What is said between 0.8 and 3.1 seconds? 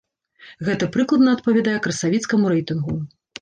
прыкладна адпавядае красавіцкаму рэйтынгу.